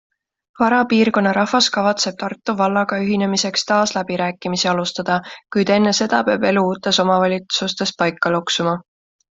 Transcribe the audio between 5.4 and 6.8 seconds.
kuid enne seda peab elu